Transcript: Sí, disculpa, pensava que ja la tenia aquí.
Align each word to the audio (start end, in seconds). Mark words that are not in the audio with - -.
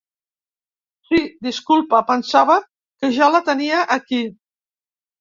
Sí, 1.09 1.19
disculpa, 1.49 2.01
pensava 2.09 2.57
que 2.65 3.13
ja 3.21 3.31
la 3.37 3.45
tenia 3.55 3.87
aquí. 4.01 4.27